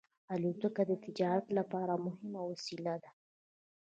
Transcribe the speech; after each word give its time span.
الوتکه 0.35 0.83
د 0.89 0.93
تجارت 1.05 1.47
لپاره 1.57 1.93
مهمه 2.05 2.41
وسیله 2.51 2.95
ده. 3.03 3.11